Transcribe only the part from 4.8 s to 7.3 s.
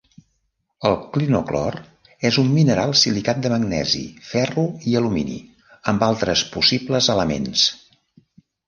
i alumini, amb altres possibles